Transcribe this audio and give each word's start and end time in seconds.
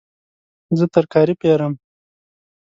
زه 0.77 0.85
ترکاري 0.95 1.33
پیرم 1.41 1.73